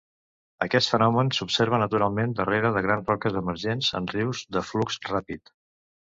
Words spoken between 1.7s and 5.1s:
naturalment darrere de grans roques emergents en rius de flux